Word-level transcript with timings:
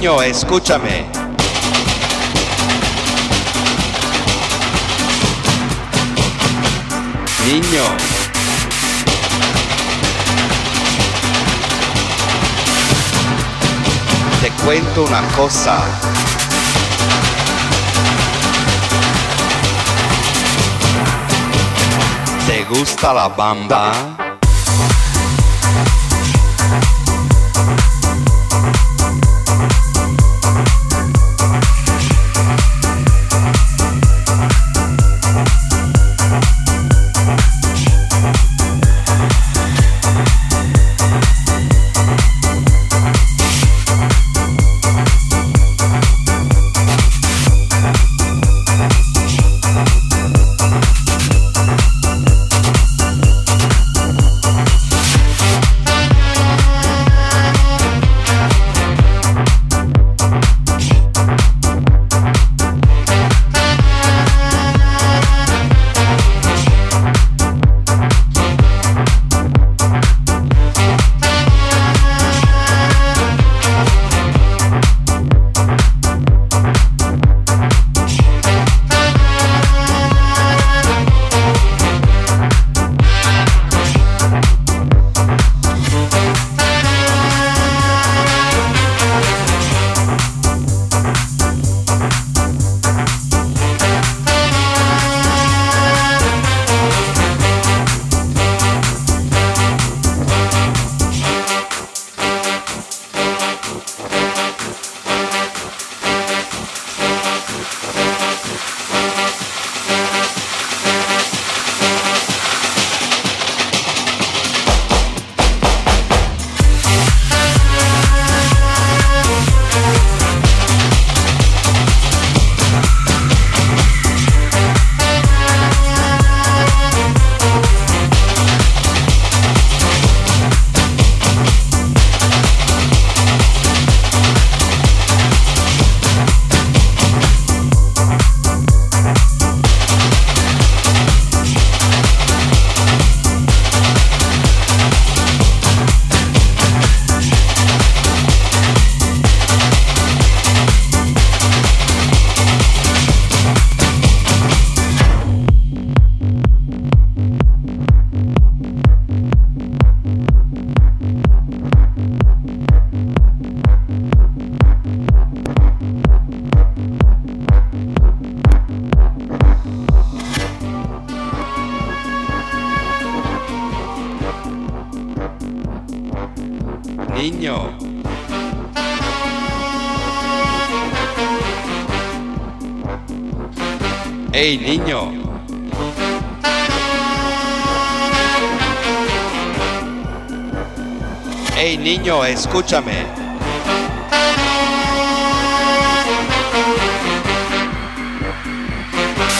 Niño, 0.00 0.22
escúchame. 0.22 1.04
Niño. 7.44 7.84
Te 14.40 14.50
cuento 14.64 15.04
una 15.04 15.20
cosa. 15.36 15.78
¿Te 22.46 22.64
gusta 22.64 23.12
la 23.12 23.28
bamba? 23.28 24.29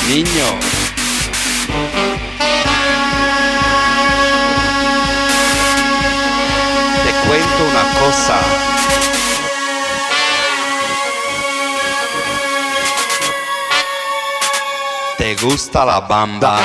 Niño. 0.09 0.49
Te 7.05 7.13
cuento 7.29 7.61
una 7.71 7.85
cosa. 8.01 8.41
¿Te 15.19 15.37
gusta 15.37 15.85
la 15.85 16.01
bamba? 16.01 16.59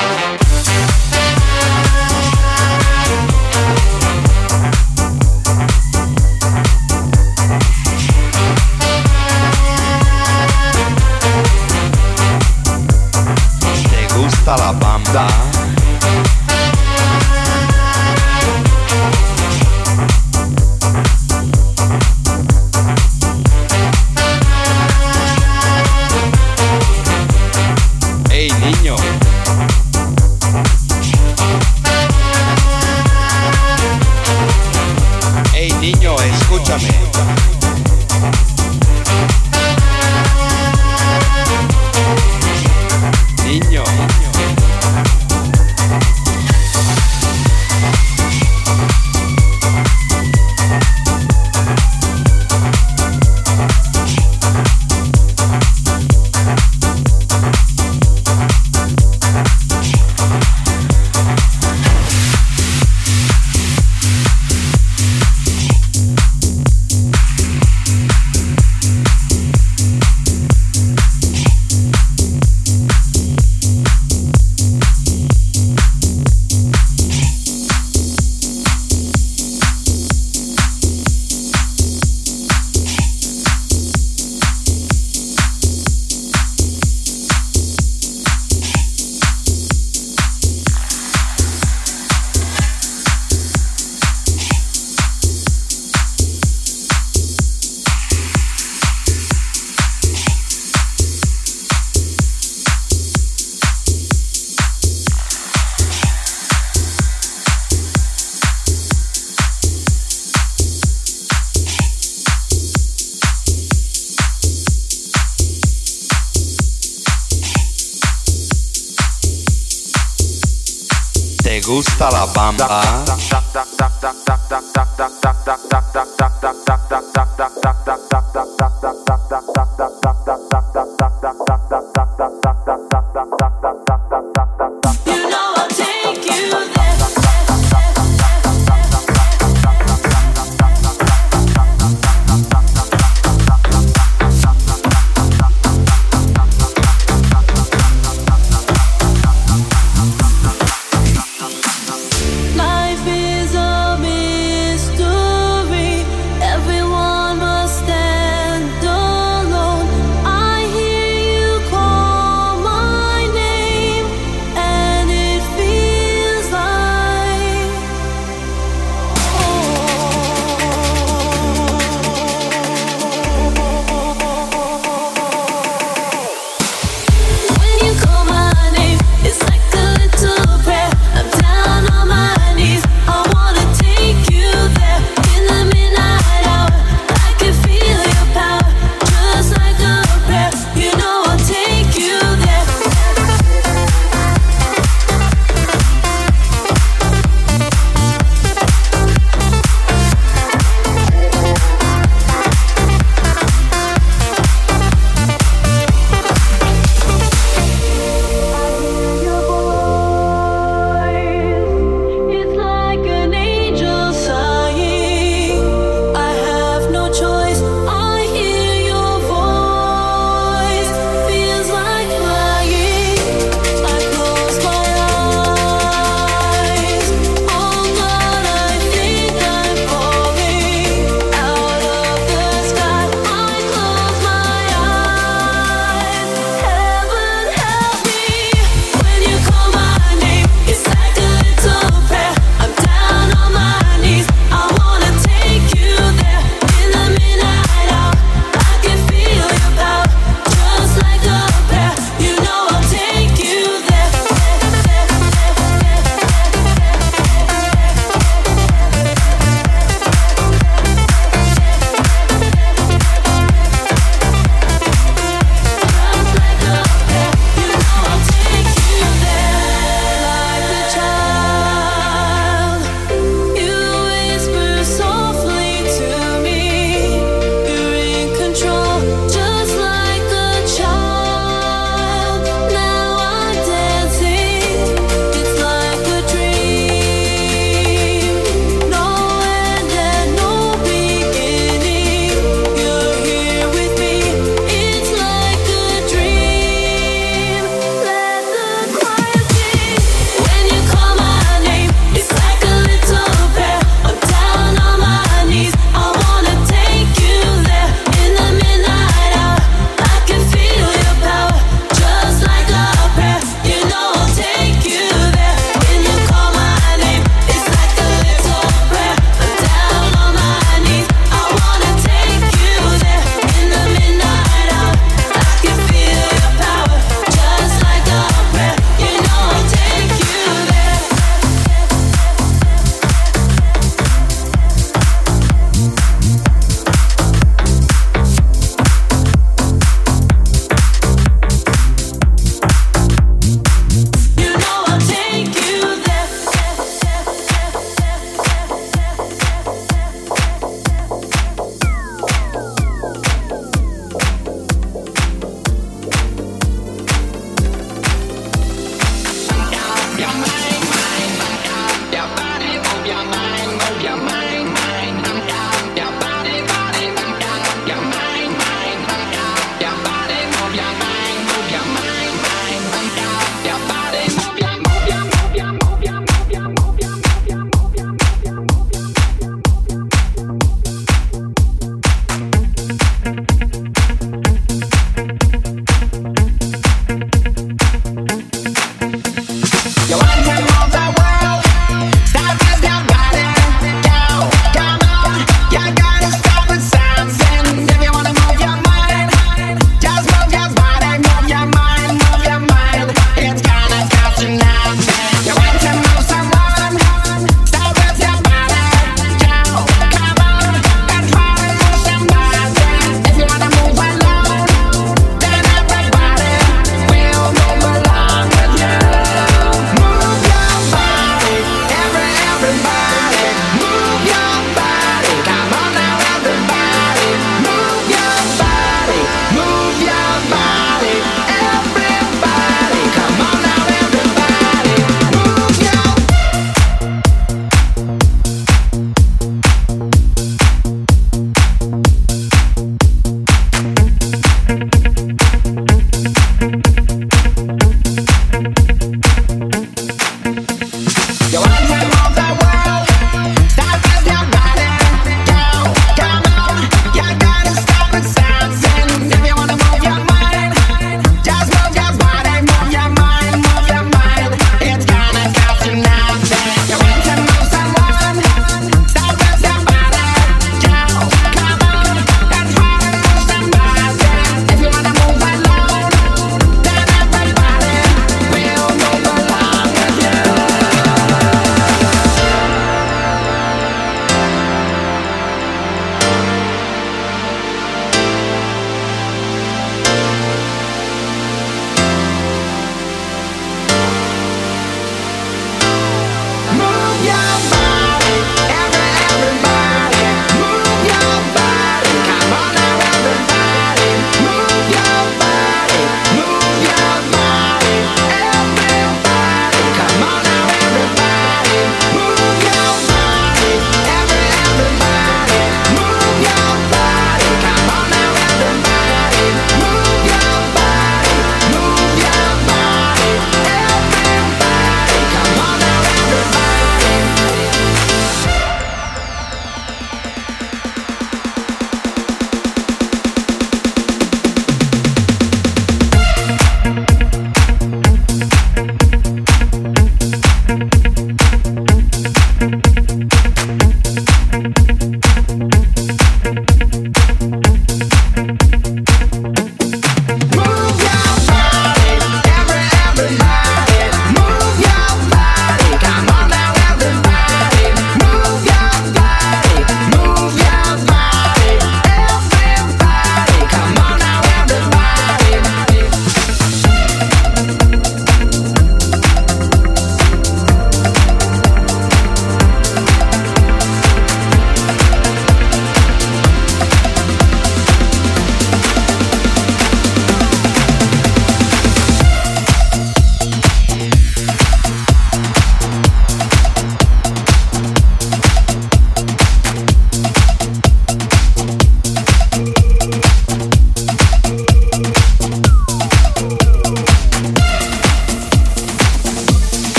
Gusta 122.56 123.05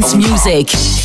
dance 0.00 0.14
music. 0.14 0.97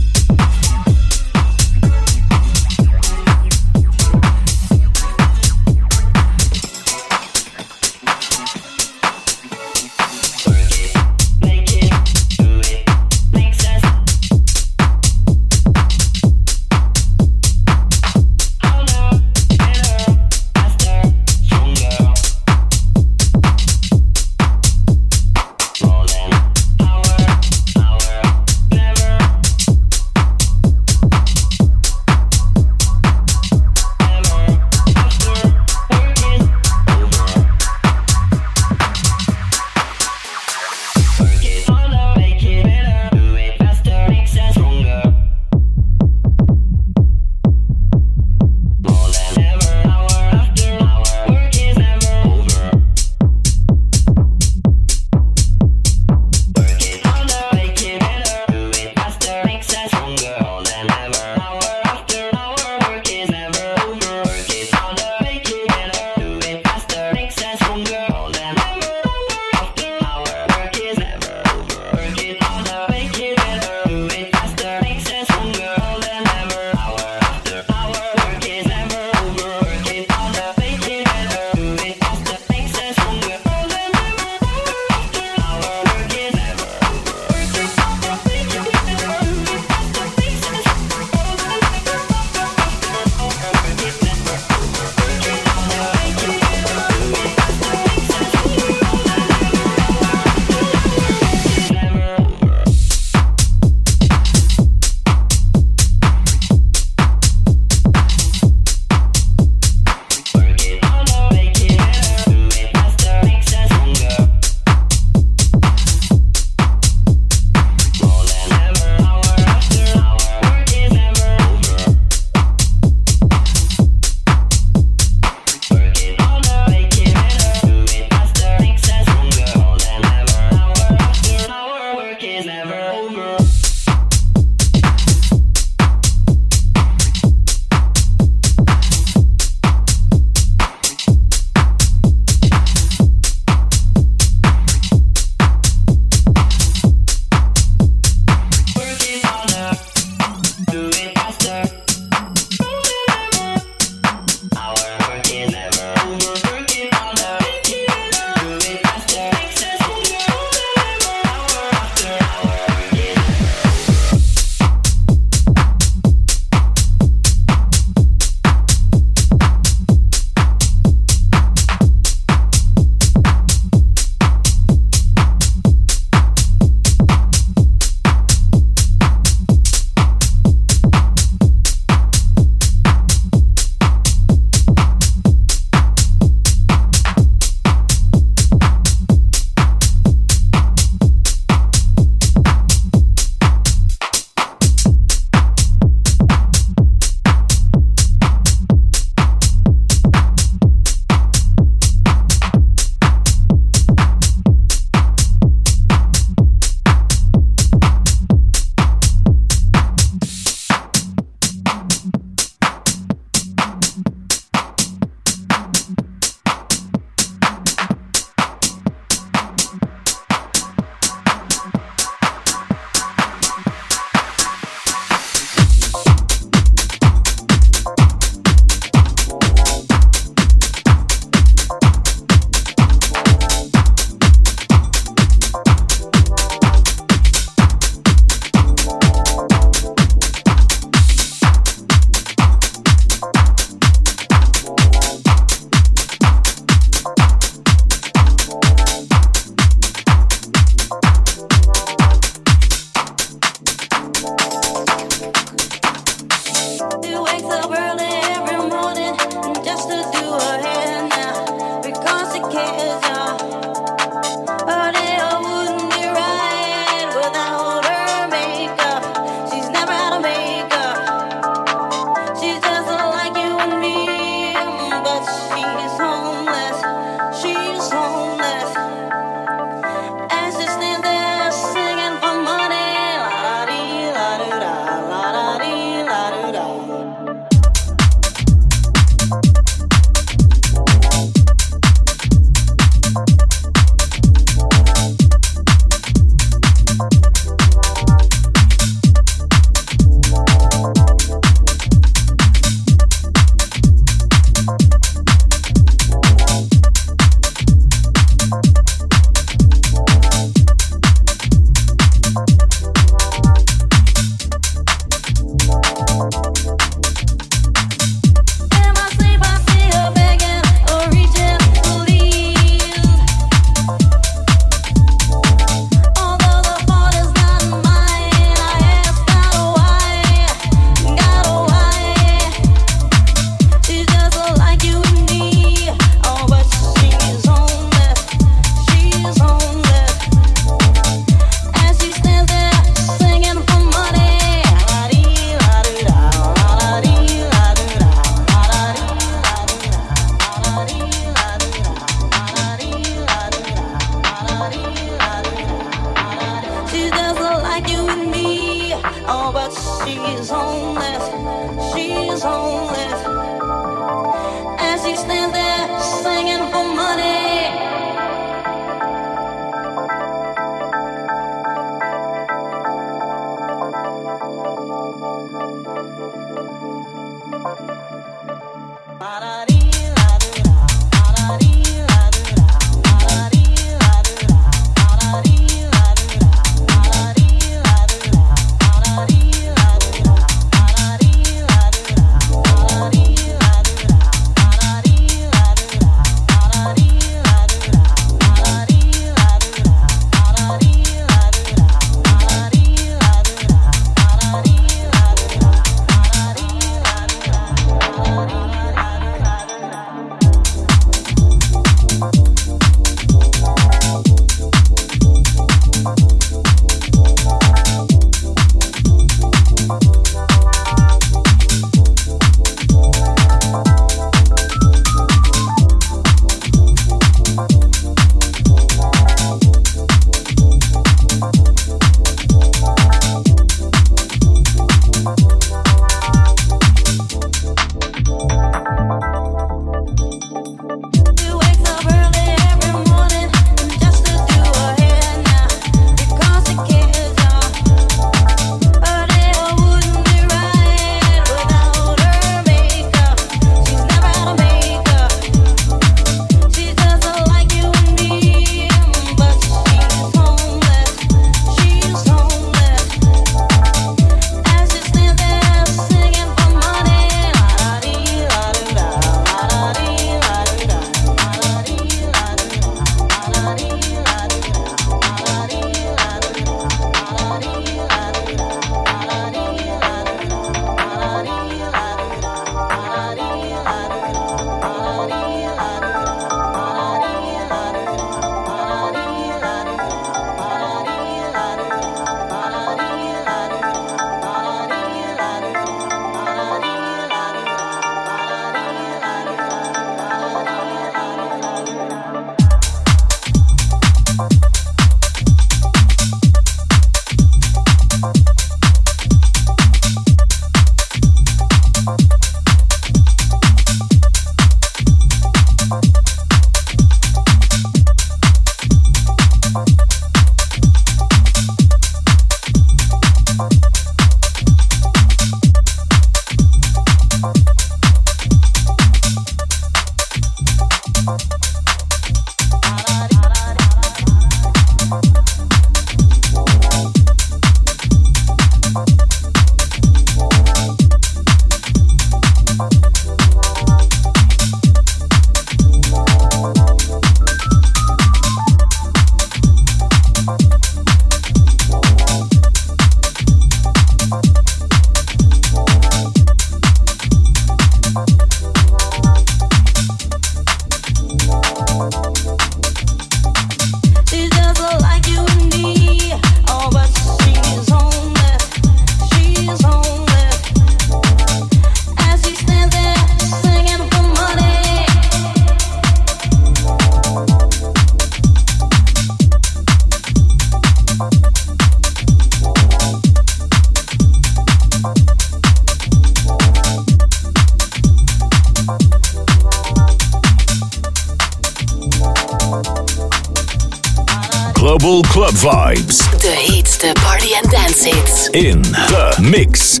club 595.46 595.94
vibes. 595.94 596.42
heat 596.56 596.86
the 597.00 597.14
party 597.20 597.54
and 597.54 597.70
dance 597.70 598.04
hits. 598.04 598.48
In 598.48 598.82
The 598.82 599.38
Mix. 599.40 600.00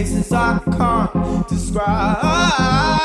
faces 0.00 0.32
I 0.32 0.58
can't 0.78 1.46
describe. 1.46 2.99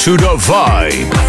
to 0.00 0.16
the 0.16 0.34
vibe. 0.36 1.19